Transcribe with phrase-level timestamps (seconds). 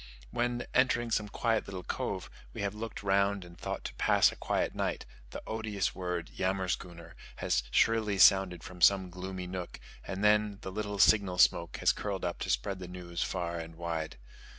[0.31, 4.35] When, entering some quiet little cove, we have looked round and thought to pass a
[4.35, 10.57] quiet night, the odious word "yammerschooner" has shrilly sounded from some gloomy nook, and then
[10.61, 14.17] the little signal smoke has curled up to spread the news far and wide.